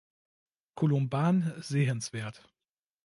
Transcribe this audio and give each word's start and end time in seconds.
Columban 0.73 1.53
sehenswert. 1.61 2.49